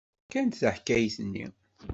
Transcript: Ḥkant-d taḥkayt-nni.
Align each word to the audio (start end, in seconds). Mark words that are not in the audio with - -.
Ḥkant-d 0.25 0.57
taḥkayt-nni. 0.59 1.45